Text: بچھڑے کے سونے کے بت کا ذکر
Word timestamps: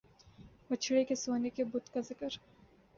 بچھڑے 0.69 1.03
کے 1.05 1.15
سونے 1.15 1.49
کے 1.49 1.63
بت 1.65 1.93
کا 1.93 1.99
ذکر 2.01 2.29